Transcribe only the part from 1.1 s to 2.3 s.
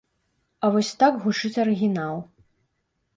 гучыць арыгінал.